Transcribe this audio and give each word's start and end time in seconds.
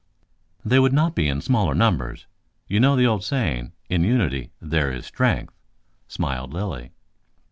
"They 0.65 0.79
would 0.79 0.93
not 0.93 1.13
be 1.13 1.27
in 1.27 1.41
smaller 1.41 1.75
numbers. 1.75 2.25
You 2.67 2.79
know 2.79 2.95
the 2.95 3.05
old 3.05 3.23
saying, 3.23 3.73
'in 3.87 4.03
unity 4.03 4.51
there 4.59 4.91
is 4.91 5.05
strength,'" 5.05 5.53
smiled 6.07 6.51
Lilly. 6.55 6.89